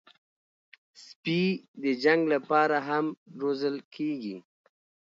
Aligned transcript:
سپي 1.03 1.41
د 1.81 1.83
جنګ 2.03 2.21
لپاره 2.33 2.77
هم 2.87 3.05
روزل 3.41 3.75
کېږي. 3.95 4.37